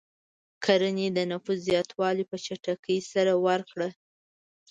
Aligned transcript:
کرنې 0.63 1.07
د 1.17 1.19
نفوس 1.31 1.59
زیاتوالی 1.69 2.23
په 2.31 2.35
چټکۍ 2.45 2.97
سره 3.11 3.33
ورکړ. 3.45 3.79